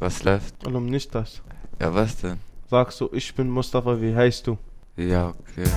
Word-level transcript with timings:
Was 0.00 0.22
läuft? 0.22 0.54
Warum 0.62 0.86
nicht 0.86 1.12
das? 1.12 1.42
Ja, 1.80 1.92
was 1.92 2.18
denn? 2.18 2.38
Sagst 2.70 3.00
du, 3.00 3.08
ich 3.12 3.34
bin 3.34 3.50
Mustafa, 3.50 4.00
wie 4.00 4.14
heißt 4.14 4.46
du? 4.46 4.56
Ja, 4.96 5.30
okay. 5.30 5.68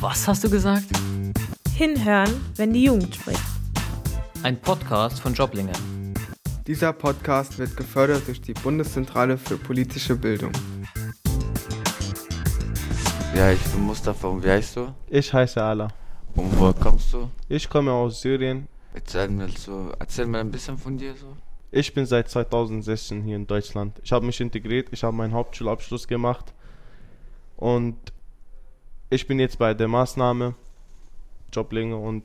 Was 0.00 0.28
hast 0.28 0.44
du 0.44 0.50
gesagt? 0.50 0.84
Hinhören, 1.74 2.30
wenn 2.54 2.72
die 2.72 2.84
Jugend 2.84 3.16
spricht. 3.16 3.42
Ein 4.44 4.60
Podcast 4.60 5.18
von 5.18 5.34
Joblinge. 5.34 5.72
Dieser 6.68 6.92
Podcast 6.92 7.58
wird 7.58 7.76
gefördert 7.76 8.28
durch 8.28 8.40
die 8.40 8.54
Bundeszentrale 8.54 9.36
für 9.36 9.56
politische 9.56 10.14
Bildung. 10.14 10.52
Ja, 13.34 13.50
ich 13.50 13.62
bin 13.72 13.82
Mustafa 13.82 14.28
und 14.28 14.44
wie 14.44 14.50
heißt 14.50 14.76
du? 14.76 14.94
Ich 15.08 15.32
heiße 15.32 15.60
Ala. 15.60 15.88
Und 16.36 16.56
woher 16.60 16.74
kommst 16.74 17.12
du? 17.12 17.28
Ich 17.48 17.68
komme 17.68 17.90
aus 17.90 18.20
Syrien. 18.20 18.68
Erzähl 18.94 19.28
mir 19.28 19.48
so, 19.48 19.90
erzähl 19.98 20.26
mir 20.26 20.38
ein 20.38 20.52
bisschen 20.52 20.78
von 20.78 20.96
dir 20.96 21.14
so. 21.16 21.36
Ich 21.70 21.92
bin 21.92 22.06
seit 22.06 22.30
2016 22.30 23.22
hier 23.22 23.36
in 23.36 23.46
Deutschland. 23.46 24.00
Ich 24.02 24.10
habe 24.12 24.24
mich 24.24 24.40
integriert, 24.40 24.88
ich 24.90 25.04
habe 25.04 25.14
meinen 25.14 25.34
Hauptschulabschluss 25.34 26.08
gemacht 26.08 26.54
und 27.58 27.96
ich 29.10 29.26
bin 29.26 29.38
jetzt 29.38 29.58
bei 29.58 29.74
der 29.74 29.86
Maßnahme 29.86 30.54
Joblinge 31.52 31.96
und 31.96 32.24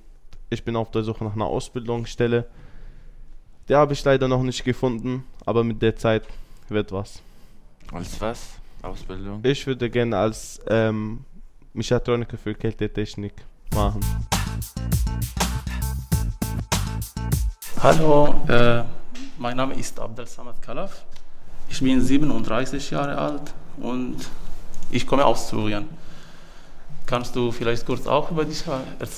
ich 0.50 0.64
bin 0.64 0.78
auf 0.78 0.92
der 0.92 1.04
Suche 1.04 1.26
nach 1.26 1.34
einer 1.34 1.46
Ausbildungsstelle. 1.46 2.48
Die 3.68 3.76
habe 3.76 3.92
ich 3.92 4.04
leider 4.06 4.30
noch 4.30 4.44
nicht 4.44 4.64
gefunden, 4.64 5.26
aber 5.46 5.66
mit 5.66 5.82
der 5.82 5.98
Zeit 5.98 6.24
wird 6.70 6.94
was. 6.94 7.22
Als 7.92 8.22
was? 8.22 8.50
Ausbildung? 8.82 9.42
Ich 9.44 9.68
würde 9.68 9.90
gerne 9.90 10.18
als 10.18 10.62
ähm, 10.68 11.26
Mechatroniker 11.74 12.38
für 12.38 12.54
Kältetechnik 12.54 13.34
machen. 13.74 14.00
Hallo, 17.82 18.42
äh, 18.48 18.84
mein 19.38 19.58
Name 19.58 19.74
ist 19.76 20.00
Abdel 20.00 20.28
Samad 20.28 20.62
Kalaf. 20.62 21.06
Ich 21.70 21.82
bin 21.82 22.00
37 22.00 22.92
Jahre 22.92 23.18
alt 23.18 23.54
und 23.78 24.18
ich 24.92 25.08
komme 25.08 25.26
aus 25.26 25.50
Syrien. 25.50 25.86
Kannst 27.06 27.36
du 27.36 27.52
vielleicht 27.52 27.86
kurz 27.86 28.08
auch 28.08 28.32
über 28.32 28.46
dich 28.46 28.64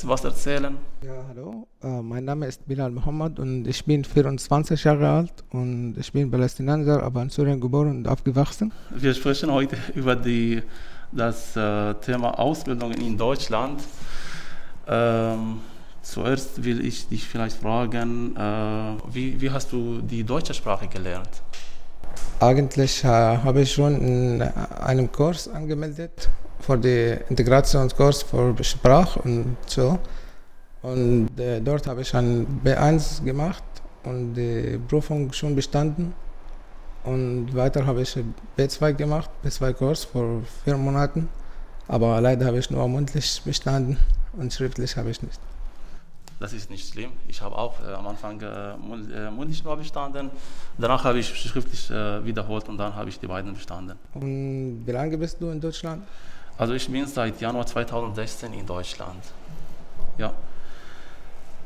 was 0.03 0.23
erzählen? 0.23 0.75
Ja, 1.03 1.23
hallo. 1.30 1.67
Äh, 1.83 2.02
mein 2.02 2.25
Name 2.25 2.47
ist 2.47 2.67
Bilal 2.67 2.91
Mohammed 2.91 3.39
und 3.39 3.67
ich 3.67 3.85
bin 3.85 4.03
24 4.03 4.83
Jahre 4.83 5.09
alt 5.09 5.33
und 5.52 5.95
ich 5.97 6.11
bin 6.11 6.31
Palästinenser, 6.31 7.03
aber 7.03 7.22
in 7.22 7.29
Syrien 7.29 7.61
geboren 7.61 7.89
und 7.97 8.07
aufgewachsen. 8.07 8.72
Wir 8.89 9.13
sprechen 9.13 9.52
heute 9.52 9.77
über 9.94 10.16
die, 10.16 10.63
das 11.11 11.55
äh, 11.55 11.94
Thema 11.95 12.39
Ausbildung 12.39 12.91
in 12.94 13.17
Deutschland. 13.17 13.81
Ähm, 14.88 15.59
zuerst 16.05 16.63
will 16.63 16.85
ich 16.85 17.07
dich 17.07 17.27
vielleicht 17.27 17.57
fragen, 17.57 18.35
äh, 18.35 19.13
wie, 19.13 19.41
wie 19.41 19.49
hast 19.49 19.71
du 19.71 20.01
die 20.01 20.23
deutsche 20.23 20.53
Sprache 20.53 20.87
gelernt? 20.87 21.41
Eigentlich 22.39 23.03
äh, 23.03 23.07
habe 23.07 23.61
ich 23.61 23.73
schon 23.73 23.99
in 24.01 24.41
einem 24.41 25.11
Kurs 25.11 25.47
angemeldet 25.47 26.29
für 26.59 26.77
den 26.77 27.19
Integrationskurs 27.29 28.23
für 28.23 28.55
Sprache 28.63 29.19
und 29.21 29.57
so. 29.65 29.99
Und 30.81 31.39
äh, 31.39 31.59
dort 31.61 31.87
habe 31.87 32.01
ich 32.01 32.13
ein 32.13 32.61
B1 32.63 33.23
gemacht 33.23 33.63
und 34.03 34.35
die 34.35 34.79
Prüfung 34.87 35.33
schon 35.33 35.55
bestanden. 35.55 36.13
Und 37.03 37.55
weiter 37.55 37.85
habe 37.85 38.01
ich 38.01 38.17
B2 38.57 38.93
gemacht, 38.93 39.29
B2-Kurs 39.43 40.05
vor 40.05 40.41
vier 40.63 40.77
Monaten. 40.77 41.29
Aber 41.87 42.19
leider 42.21 42.45
habe 42.45 42.59
ich 42.59 42.69
nur 42.69 42.87
mündlich 42.87 43.41
bestanden 43.45 43.97
und 44.33 44.53
schriftlich 44.53 44.95
habe 44.97 45.09
ich 45.11 45.21
nicht. 45.21 45.39
Das 46.39 46.52
ist 46.52 46.69
nicht 46.69 46.91
schlimm. 46.91 47.11
Ich 47.28 47.41
habe 47.41 47.58
auch 47.58 47.75
äh, 47.80 47.94
am 47.94 48.08
Anfang 48.08 48.41
äh, 48.41 48.75
mündlich 49.31 49.64
nur 49.64 49.78
bestanden. 49.78 50.30
Danach 50.78 51.03
habe 51.05 51.19
ich 51.19 51.28
schriftlich 51.28 51.89
äh, 51.89 52.25
wiederholt 52.25 52.67
und 52.67 52.78
dann 52.78 52.94
habe 52.94 53.09
ich 53.09 53.19
die 53.19 53.28
beiden 53.28 53.53
bestanden. 53.53 53.97
Und 54.14 54.83
wie 54.86 54.91
lange 54.91 55.17
bist 55.17 55.41
du 55.41 55.50
in 55.50 55.61
Deutschland? 55.61 56.03
Also 56.58 56.73
ich 56.73 56.89
bin 56.89 57.06
seit 57.08 57.39
Januar 57.39 57.66
2016 57.66 58.53
in 58.53 58.66
Deutschland. 58.66 59.23
Ja. 60.18 60.34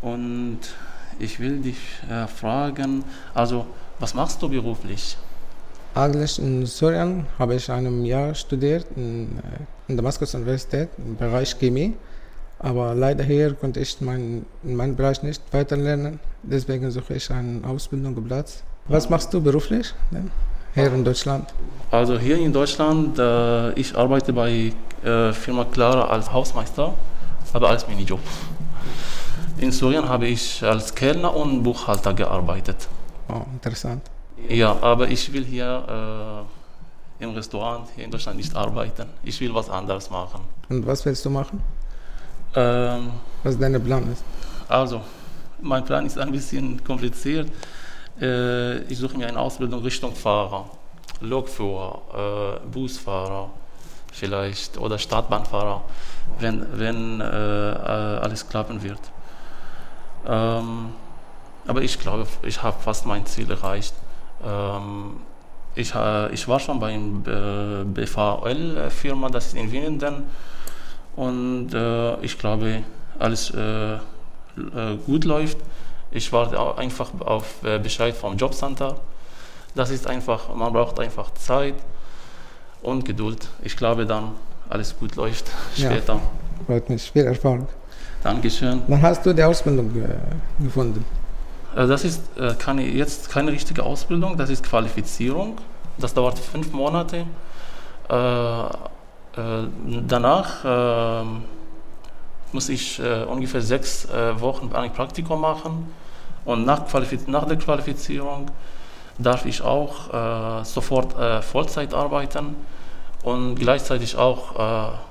Und 0.02 0.60
ich 1.20 1.40
will 1.40 1.60
dich 1.62 1.78
äh, 2.10 2.28
fragen, 2.28 3.04
also 3.34 3.66
was 4.00 4.14
machst 4.14 4.42
du 4.42 4.50
beruflich? 4.50 5.18
Eigentlich 5.96 6.40
in 6.40 6.66
Syrien 6.66 7.26
habe 7.38 7.56
ich 7.56 7.70
ein 7.70 8.06
Jahr 8.06 8.36
studiert 8.36 8.86
in, 8.96 9.40
in 9.88 9.98
Damaskus 9.98 10.36
Universität 10.36 10.90
im 11.00 11.18
Bereich 11.18 11.58
Chemie. 11.58 11.96
Aber 12.60 12.94
leider 12.94 13.24
hier 13.24 13.54
konnte 13.54 13.80
ich 13.80 14.02
mein, 14.02 14.46
in 14.64 14.76
meinem 14.76 14.96
Bereich 14.96 15.24
nicht 15.24 15.42
weiterlernen. 15.52 16.20
Deswegen 16.44 16.92
suche 16.92 17.16
ich 17.16 17.32
einen 17.32 17.64
Ausbildungsplatz. 17.64 18.64
Was 18.88 19.10
machst 19.10 19.34
du 19.34 19.42
beruflich 19.42 19.94
denn, 20.12 20.30
hier 20.74 20.94
in 20.94 21.06
Deutschland? 21.06 21.54
Also 21.92 22.18
hier 22.20 22.38
in 22.38 22.52
Deutschland, 22.52 23.18
äh, 23.18 23.72
ich 23.74 23.96
arbeite 23.96 24.34
bei 24.34 24.74
äh, 25.04 25.32
Firma 25.32 25.64
Clara 25.66 26.08
als 26.08 26.32
Hausmeister, 26.32 26.94
aber 27.54 27.70
als 27.70 27.88
Minijob. 27.88 28.20
In 29.58 29.72
Syrien 29.72 30.08
habe 30.08 30.28
ich 30.28 30.64
als 30.64 30.94
Kellner 30.94 31.36
und 31.36 31.64
Buchhalter 31.64 32.14
gearbeitet. 32.14 32.88
Oh, 33.30 33.42
interessant. 33.54 34.02
Ja, 34.48 34.76
aber 34.82 35.08
ich 35.10 35.32
will 35.32 35.46
hier 35.46 36.46
äh, 37.20 37.24
im 37.24 37.32
Restaurant 37.32 37.88
hier 37.96 38.06
in 38.06 38.12
Deutschland 38.12 38.38
nicht 38.38 38.56
arbeiten. 38.56 39.08
Ich 39.24 39.40
will 39.40 39.54
was 39.54 39.70
anderes 39.70 40.10
machen. 40.10 40.42
Und 40.70 40.86
was 40.88 41.06
willst 41.06 41.26
du 41.26 41.30
machen? 41.30 41.62
Ähm, 42.56 43.12
was 43.44 43.58
dein 43.58 43.84
Plan 43.84 44.12
ist? 44.12 44.24
Also, 44.68 45.02
mein 45.62 45.86
Plan 45.86 46.06
ist 46.06 46.18
ein 46.18 46.32
bisschen 46.32 46.84
kompliziert. 46.84 47.52
Äh, 48.20 48.80
ich 48.84 48.98
suche 48.98 49.18
mir 49.18 49.28
eine 49.28 49.40
Ausbildung 49.40 49.82
Richtung 49.82 50.16
Fahrer, 50.16 50.70
Lokführer, 51.22 52.60
äh, 52.64 52.68
Busfahrer 52.68 53.50
vielleicht 54.12 54.78
oder 54.78 54.98
Stadtbahnfahrer, 54.98 55.82
wenn, 56.40 56.66
wenn 56.74 57.22
äh, 57.22 57.24
alles 57.24 58.48
klappen 58.48 58.82
wird. 58.84 59.00
Ähm, 60.28 60.90
aber 61.68 61.82
ich 61.82 62.00
glaube, 62.00 62.28
ich 62.44 62.62
habe 62.64 62.78
fast 62.82 63.06
mein 63.06 63.26
Ziel 63.26 63.50
erreicht. 63.50 63.94
Ähm, 64.44 65.22
ich, 65.76 65.94
äh, 65.94 66.34
ich 66.34 66.48
war 66.48 66.60
schon 66.60 66.80
bei 66.80 66.94
einer 66.94 67.86
BVL-Firma, 67.86 69.30
das 69.30 69.48
ist 69.48 69.56
in 69.56 69.72
Winnenden. 69.72 70.24
Und 71.20 71.74
äh, 71.74 72.16
ich 72.22 72.40
glaube, 72.40 72.84
alles 73.20 73.52
äh, 73.54 73.96
äh, 73.96 74.00
gut 75.06 75.26
läuft. 75.26 75.58
Ich 76.12 76.32
warte 76.32 76.78
einfach 76.78 77.10
auf 77.20 77.62
äh, 77.62 77.78
Bescheid 77.78 78.16
vom 78.16 78.38
Jobcenter. 78.38 78.96
Das 79.76 79.90
ist 79.90 80.08
einfach, 80.08 80.56
man 80.56 80.72
braucht 80.72 80.98
einfach 80.98 81.34
Zeit 81.34 81.74
und 82.82 83.04
Geduld. 83.04 83.50
Ich 83.62 83.76
glaube 83.76 84.06
dann, 84.06 84.32
alles 84.70 84.98
gut 84.98 85.18
läuft 85.18 85.52
später. 85.76 86.14
Ja, 86.14 86.22
freut 86.66 86.90
mich. 86.90 87.12
Viel 87.12 87.26
Erfolg. 87.26 87.68
Dankeschön. 88.24 88.82
Wann 88.88 89.02
hast 89.02 89.26
du 89.26 89.34
die 89.34 89.44
Ausbildung 89.44 89.92
äh, 90.02 90.64
gefunden? 90.64 91.04
Das 91.76 92.06
ist 92.06 92.22
äh, 92.38 92.54
keine, 92.54 92.84
jetzt 92.84 93.30
keine 93.30 93.52
richtige 93.52 93.84
Ausbildung, 93.84 94.38
das 94.38 94.50
ist 94.50 94.64
Qualifizierung. 94.64 95.58
Das 95.98 96.14
dauert 96.14 96.40
fünf 96.40 96.72
Monate. 96.72 97.26
Äh, 98.10 98.14
äh 98.14 98.70
danach 100.08 100.66
äh, 100.66 101.26
muss 102.52 102.70
ich 102.70 103.00
äh, 103.00 103.24
ungefähr 103.24 103.62
sechs 103.62 104.08
Wochen 104.38 104.72
ein 104.74 104.94
Praktikum 104.94 105.42
machen. 105.42 105.92
Und 106.46 106.66
nach, 106.66 106.82
nach 107.28 107.46
der 107.46 107.58
Qualifizierung 107.58 108.50
darf 109.18 109.46
ich 109.46 109.62
auch 109.62 110.64
sofort 110.64 111.14
Vollzeit 111.44 111.94
arbeiten 111.94 112.56
und 113.24 113.56
gleichzeitig 113.56 114.16
auch 114.16 114.56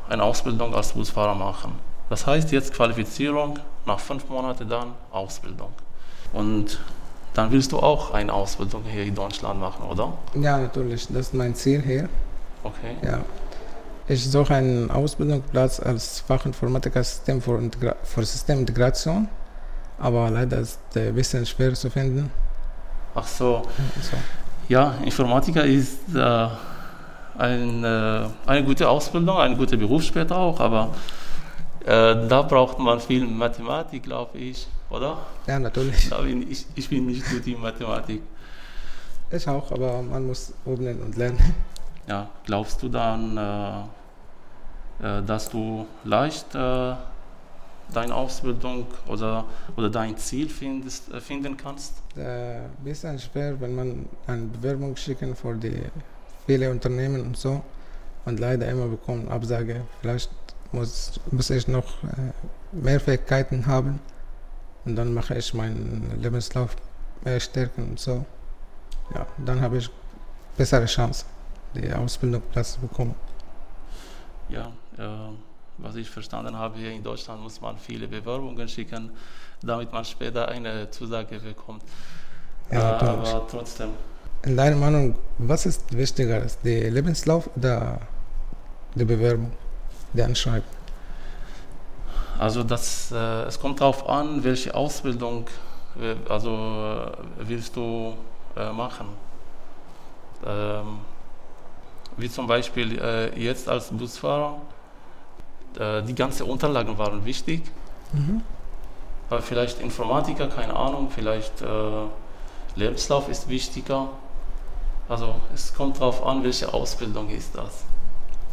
eine 0.08 0.22
Ausbildung 0.22 0.74
als 0.74 0.92
Busfahrer 0.92 1.34
machen. 1.34 1.72
Das 2.08 2.26
heißt 2.26 2.50
jetzt 2.52 2.72
Qualifizierung, 2.72 3.58
nach 3.86 4.00
fünf 4.00 4.28
Monaten 4.28 4.68
dann 4.68 4.94
Ausbildung. 5.12 5.70
Und 6.32 6.80
dann 7.34 7.52
willst 7.52 7.70
du 7.72 7.78
auch 7.78 8.12
eine 8.12 8.32
Ausbildung 8.32 8.82
hier 8.84 9.04
in 9.04 9.14
Deutschland 9.14 9.60
machen, 9.60 9.84
oder? 9.84 10.14
Ja, 10.34 10.58
natürlich. 10.58 11.06
Das 11.08 11.26
ist 11.26 11.34
mein 11.34 11.54
Ziel 11.54 11.82
hier. 11.82 12.08
Okay. 12.64 12.96
Ja. 13.02 13.20
Ich 14.10 14.24
suche 14.30 14.54
einen 14.54 14.90
Ausbildungsplatz 14.90 15.80
als 15.80 16.20
Fachinformatiker 16.20 17.04
System 17.04 17.42
für, 17.42 17.58
Integra 17.58 17.94
für 18.02 18.24
Systemintegration, 18.24 19.28
aber 19.98 20.30
leider 20.30 20.60
ist 20.60 20.80
es 20.94 20.96
ein 20.96 21.14
bisschen 21.14 21.44
schwer 21.44 21.74
zu 21.74 21.90
finden. 21.90 22.30
Ach 23.14 23.26
so. 23.26 23.62
so. 24.00 24.16
Ja, 24.70 24.94
Informatiker 25.04 25.62
ist 25.62 26.14
äh, 26.14 26.48
ein, 27.36 27.84
äh, 27.84 28.22
eine 28.46 28.64
gute 28.64 28.88
Ausbildung, 28.88 29.36
ein 29.36 29.58
guter 29.58 29.76
Beruf 29.76 30.02
später 30.04 30.38
auch, 30.38 30.58
aber 30.58 30.94
äh, 31.84 32.26
da 32.28 32.42
braucht 32.48 32.78
man 32.78 33.00
viel 33.00 33.26
Mathematik, 33.26 34.04
glaube 34.04 34.38
ich, 34.38 34.68
oder? 34.88 35.18
Ja, 35.46 35.58
natürlich. 35.58 36.10
Ich, 36.48 36.64
ich 36.74 36.88
bin 36.88 37.04
nicht 37.04 37.28
gut 37.30 37.46
in 37.46 37.60
Mathematik. 37.60 38.22
Ich 39.30 39.46
auch, 39.46 39.70
aber 39.70 40.00
man 40.00 40.26
muss 40.26 40.54
üben 40.64 41.02
und 41.02 41.14
lernen. 41.18 41.54
Ja, 42.06 42.30
glaubst 42.46 42.82
du 42.82 42.88
dann, 42.88 43.36
äh 43.36 43.97
dass 45.00 45.48
du 45.48 45.86
leicht 46.04 46.54
äh, 46.54 46.94
deine 47.92 48.14
Ausbildung 48.14 48.86
oder, 49.06 49.44
oder 49.76 49.90
dein 49.90 50.16
Ziel 50.16 50.48
findest, 50.48 51.12
äh, 51.12 51.20
finden 51.20 51.56
kannst? 51.56 51.94
Äh, 52.16 52.60
bisschen 52.82 53.18
schwer, 53.18 53.60
wenn 53.60 53.74
man 53.74 54.06
eine 54.26 54.46
Bewerbung 54.46 54.96
schicken 54.96 55.34
für 55.34 55.54
die 55.54 55.82
viele 56.46 56.70
Unternehmen 56.70 57.22
und 57.22 57.36
so 57.36 57.62
und 58.24 58.40
leider 58.40 58.68
immer 58.68 58.86
bekommen 58.86 59.28
Absage. 59.28 59.82
Vielleicht 60.00 60.30
muss, 60.72 61.20
muss 61.30 61.50
ich 61.50 61.68
noch 61.68 62.02
äh, 62.04 62.32
mehr 62.72 63.00
Fähigkeiten 63.00 63.66
haben 63.66 64.00
und 64.84 64.96
dann 64.96 65.12
mache 65.14 65.36
ich 65.36 65.54
meinen 65.54 66.18
Lebenslauf 66.20 66.76
mehr 67.24 67.40
stärken 67.40 67.90
und 67.90 68.00
so. 68.00 68.24
Ja, 69.14 69.26
dann 69.38 69.60
habe 69.60 69.78
ich 69.78 69.90
bessere 70.56 70.84
Chance, 70.84 71.24
die 71.74 71.92
Ausbildungsplatz 71.92 72.74
zu 72.74 72.80
bekommen. 72.80 73.14
Ja, 74.48 74.66
äh, 74.66 74.87
was 75.78 75.96
ich 75.96 76.10
verstanden 76.10 76.56
habe, 76.56 76.78
hier 76.78 76.92
in 76.92 77.02
Deutschland 77.02 77.40
muss 77.42 77.60
man 77.60 77.78
viele 77.78 78.08
Bewerbungen 78.08 78.68
schicken, 78.68 79.12
damit 79.62 79.92
man 79.92 80.04
später 80.04 80.48
eine 80.48 80.90
Zusage 80.90 81.40
bekommt. 81.40 81.84
Ja, 82.70 82.98
Äh, 83.00 83.04
aber 83.04 83.46
trotzdem, 83.46 83.98
In 84.42 84.56
deiner 84.56 84.76
Meinung, 84.76 85.16
was 85.38 85.66
ist 85.66 85.96
wichtiger, 85.96 86.46
der 86.64 86.90
Lebenslauf 86.90 87.48
oder 87.56 88.08
die 88.94 89.04
Bewerbung, 89.04 89.52
die 90.12 90.22
Anschreiben? 90.22 90.68
also 92.36 92.62
das, 92.64 93.10
äh, 93.12 93.16
es 93.44 93.58
kommt 93.58 93.80
darauf 93.80 94.08
an, 94.08 94.44
welche 94.44 94.74
Ausbildung 94.74 95.48
äh, 96.00 96.16
also, 96.30 96.50
äh, 96.50 97.12
willst 97.48 97.76
du 97.76 98.16
äh, 98.56 98.72
machen. 98.72 99.06
Ähm, 100.44 101.06
wie 102.16 102.30
zum 102.30 102.46
Beispiel 102.46 102.98
äh, 103.00 103.38
jetzt 103.40 103.68
als 103.68 103.90
Busfahrer, 103.90 104.60
äh, 105.78 106.02
die 106.02 106.14
ganzen 106.14 106.44
Unterlagen 106.44 106.98
waren 106.98 107.24
wichtig. 107.24 107.62
Mhm. 108.12 108.42
Aber 109.30 109.42
vielleicht 109.42 109.80
Informatiker, 109.80 110.46
keine 110.48 110.74
Ahnung, 110.74 111.10
vielleicht 111.14 111.60
äh, 111.60 111.66
Lebenslauf 112.76 113.28
ist 113.28 113.48
wichtiger. 113.48 114.08
Also 115.08 115.34
es 115.54 115.74
kommt 115.74 115.96
darauf 116.00 116.24
an, 116.24 116.42
welche 116.44 116.72
Ausbildung 116.72 117.28
ist 117.30 117.54
das. 117.54 117.84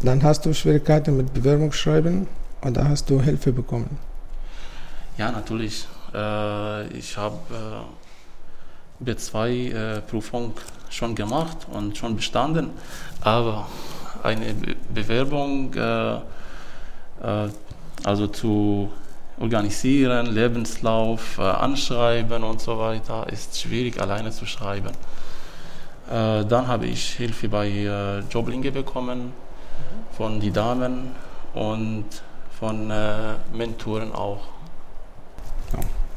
Dann 0.01 0.23
hast 0.23 0.45
du 0.45 0.53
Schwierigkeiten 0.53 1.15
mit 1.15 1.33
Bewerbungsschreiben 1.33 2.27
oder 2.61 2.87
hast 2.87 3.09
du 3.09 3.21
Hilfe 3.21 3.51
bekommen? 3.51 3.97
Ja, 5.17 5.31
natürlich. 5.31 5.87
Äh, 6.13 6.87
ich 6.87 7.17
habe 7.17 7.37
äh, 9.01 9.03
B2-Prüfung 9.03 10.53
schon 10.89 11.15
gemacht 11.15 11.67
und 11.71 11.97
schon 11.97 12.15
bestanden, 12.15 12.69
aber 13.21 13.67
eine 14.23 14.53
Be 14.53 14.75
Bewerbung 14.93 15.73
äh, 15.73 16.15
äh, 16.15 16.19
also 17.21 18.27
zu 18.27 18.91
organisieren, 19.39 20.27
Lebenslauf, 20.27 21.37
äh, 21.37 21.41
anschreiben 21.41 22.43
und 22.43 22.61
so 22.61 22.77
weiter, 22.77 23.27
ist 23.31 23.59
schwierig 23.59 23.99
alleine 24.01 24.31
zu 24.31 24.45
schreiben. 24.45 24.91
Äh, 26.09 26.45
dann 26.45 26.67
habe 26.67 26.85
ich 26.85 27.13
Hilfe 27.13 27.49
bei 27.49 27.67
äh, 27.67 28.19
Joblinge 28.29 28.71
bekommen 28.71 29.33
von 30.15 30.39
den 30.39 30.53
Damen 30.53 31.11
und 31.53 32.05
von 32.59 32.89
äh, 32.89 33.33
Mentoren 33.53 34.13
auch. 34.13 34.39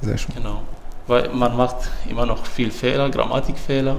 Sehr 0.02 0.16
schön. 0.16 0.36
Genau. 0.36 0.62
Weil 1.08 1.30
man 1.30 1.56
macht 1.56 1.90
immer 2.08 2.26
noch 2.26 2.44
viel 2.46 2.70
Fehler, 2.70 3.10
Grammatikfehler. 3.10 3.96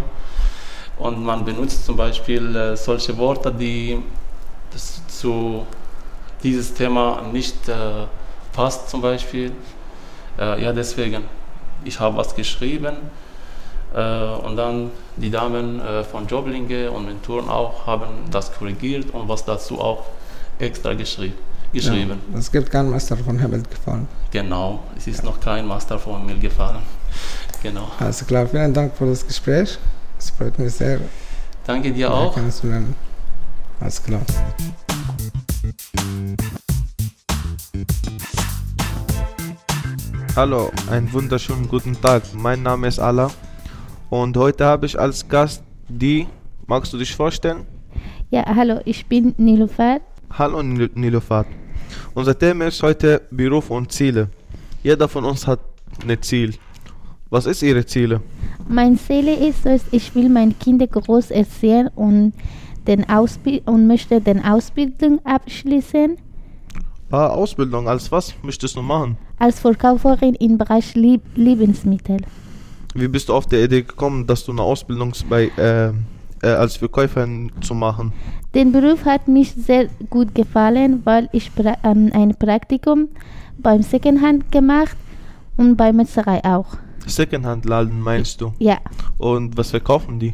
Und 0.98 1.24
man 1.24 1.44
benutzt 1.44 1.86
zum 1.86 1.98
Beispiel 1.98 2.56
äh, 2.56 2.78
solche 2.78 3.18
Worte, 3.18 3.52
die 3.52 4.02
zu 5.08 5.66
dieses 6.44 6.74
Thema 6.74 7.22
nicht 7.32 7.68
äh, 7.68 7.74
passt 8.54 8.90
zum 8.90 9.02
Beispiel. 9.02 9.52
Äh, 10.38 10.64
ja, 10.64 10.74
deswegen. 10.74 11.24
Ich 11.86 12.00
habe 12.00 12.18
was 12.18 12.36
geschrieben 12.36 12.96
äh, 13.94 14.46
und 14.46 14.58
dann 14.58 14.92
die 15.16 15.32
Damen 15.32 15.80
äh, 15.80 16.04
von 16.04 16.28
Joblinge 16.28 16.92
und 16.92 17.06
Mentoren 17.06 17.50
auch 17.50 17.86
haben 17.88 18.10
das 18.30 18.52
korrigiert 18.54 19.12
und 19.14 19.30
was 19.30 19.46
dazu 19.46 19.80
auch 19.80 20.04
extra 20.60 20.94
geschrieben. 20.94 21.36
geschrieben. 21.72 22.20
Ja, 22.34 22.40
es 22.40 22.52
gibt 22.52 22.70
keinen 22.70 22.90
Meister 22.90 23.16
von 23.16 23.40
Himmel 23.40 23.64
gefallen. 23.64 24.08
Genau, 24.32 24.82
es 24.98 25.08
ist 25.08 25.24
noch 25.24 25.40
kein 25.40 25.66
Master 25.66 25.98
von 25.98 26.26
mir 26.26 26.36
gefallen. 26.36 26.82
Genau. 27.62 27.90
Also 28.00 28.24
klar, 28.24 28.48
vielen 28.48 28.74
Dank 28.74 28.96
für 28.96 29.06
das 29.06 29.28
Gespräch. 29.28 29.78
Es 30.18 30.30
freut 30.30 30.58
mich 30.58 30.74
sehr, 30.74 31.02
Danke 31.66 31.92
dir 31.92 32.10
auch. 32.10 32.34
Alles 33.82 34.02
klar. 34.02 34.22
Hallo, 40.40 40.72
einen 40.90 41.12
wunderschönen 41.12 41.68
guten 41.68 42.00
Tag. 42.00 42.24
Mein 42.34 42.64
Name 42.64 42.88
ist 42.88 42.98
Ala 42.98 43.30
und 44.10 44.38
heute 44.38 44.64
habe 44.64 44.86
ich 44.86 44.98
als 44.98 45.28
Gast 45.28 45.66
die. 45.90 46.28
Magst 46.66 46.94
du 46.94 46.98
dich 46.98 47.14
vorstellen? 47.14 47.66
Ja, 48.32 48.46
hallo, 48.46 48.80
ich 48.86 49.06
bin 49.06 49.36
Nilufar. 49.36 50.00
Hallo 50.32 50.64
Nil- 50.64 50.92
Nilofat. 50.96 51.46
Unser 52.14 52.40
Thema 52.40 52.68
ist 52.68 52.82
heute 52.82 53.22
Beruf 53.32 53.70
und 53.70 53.92
Ziele. 53.92 54.30
Jeder 54.82 55.10
von 55.10 55.26
uns 55.26 55.46
hat 55.46 55.60
ein 56.08 56.22
Ziel. 56.22 56.56
Was 57.30 57.46
ist 57.46 57.62
Ihre 57.62 57.86
Ziele? 57.86 58.22
Mein 58.70 58.98
Ziel 58.98 59.28
ist 59.28 59.66
es, 59.66 59.84
ich 59.92 60.16
will 60.16 60.30
meine 60.30 60.54
Kinder 60.54 60.88
groß 60.88 61.32
erziehen 61.32 61.90
und, 61.96 62.32
den 62.88 63.10
Ausbi 63.10 63.62
und 63.66 63.88
möchte 63.88 64.22
den 64.22 64.42
Ausbildung 64.46 65.20
abschließen 65.26 66.16
Ah, 67.12 67.28
Ausbildung, 67.28 67.90
als 67.90 68.10
was 68.10 68.34
möchtest 68.42 68.78
du 68.78 68.82
machen? 68.82 69.18
Als 69.40 69.60
Verkäuferin 69.60 70.36
im 70.36 70.58
Bereich 70.58 70.96
Lieb 70.96 71.22
Lebensmittel. 71.36 72.18
Wie 72.94 73.08
bist 73.08 73.30
du 73.30 73.34
auf 73.34 73.46
die 73.48 73.56
Idee 73.58 73.84
gekommen, 73.84 74.28
dass 74.28 74.44
du 74.46 74.52
eine 74.52 74.62
Ausbildung 74.62 75.14
bei, 75.30 75.52
äh, 75.58 75.88
äh, 76.42 76.48
als 76.48 76.78
Verkäuferin 76.78 77.52
zu 77.62 77.74
machen? 77.74 78.14
Den 78.54 78.72
Beruf 78.72 79.06
hat 79.06 79.28
mich 79.28 79.54
sehr 79.54 79.88
gut 80.10 80.34
gefallen, 80.34 81.02
weil 81.06 81.30
ich 81.32 81.54
pra 81.54 81.76
ähm, 81.84 82.10
ein 82.14 82.36
Praktikum 82.36 83.08
beim 83.60 83.84
Secondhand 83.84 84.52
gemacht 84.52 84.98
und 85.58 85.76
bei 85.76 85.94
Metzgerei 85.94 86.44
auch. 86.44 86.66
Secondhand-Laden 87.06 88.00
meinst 88.02 88.42
du? 88.42 88.54
Ja, 88.60 88.78
Und 89.18 89.56
was 89.58 89.70
verkaufen 89.72 90.20
die? 90.20 90.34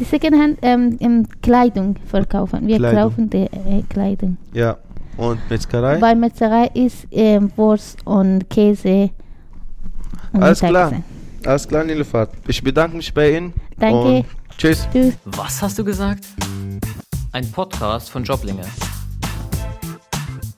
die 0.00 0.04
Secondhand 0.04 0.58
ähm, 0.62 1.26
Kleidung 1.42 1.96
verkaufen. 2.06 2.66
Wir 2.66 2.78
Kleidung. 2.78 3.00
kaufen 3.02 3.30
die 3.30 3.44
äh, 3.44 3.82
Kleidung. 3.88 4.36
Ja. 4.52 4.76
Und 5.16 5.40
Metzgerei? 5.50 5.98
Bei 5.98 6.14
Metzgerei 6.14 6.70
ist 6.74 7.06
ähm, 7.10 7.50
Wurst 7.56 7.98
und 8.06 8.48
Käse. 8.48 9.10
Und 10.32 10.42
Alles 10.42 10.60
klar. 10.60 10.92
Alles 11.44 11.68
klar, 11.68 11.84
Nilofat. 11.84 12.30
Ich 12.46 12.62
bedanke 12.62 12.96
mich 12.96 13.12
bei 13.12 13.36
Ihnen. 13.36 13.52
Danke. 13.78 13.98
Und 13.98 14.24
tschüss. 14.56 14.88
Tschüss. 14.92 15.14
Was 15.24 15.60
hast 15.60 15.78
du 15.78 15.84
gesagt? 15.84 16.24
Ein 17.32 17.50
Podcast 17.50 18.10
von 18.10 18.24
Joblinge. 18.24 18.62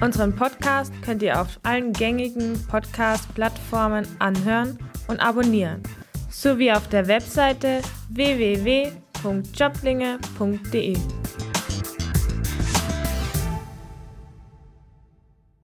Unseren 0.01 0.35
Podcast 0.35 0.93
könnt 1.03 1.23
ihr 1.23 1.41
auf 1.41 1.59
allen 1.63 1.93
gängigen 1.93 2.61
Podcast-Plattformen 2.67 4.07
anhören 4.19 4.77
und 5.09 5.21
abonnieren, 5.21 5.81
sowie 6.29 6.73
auf 6.73 6.89
der 6.89 7.07
Webseite 7.07 7.81
www.joblinge.de. 8.11 10.97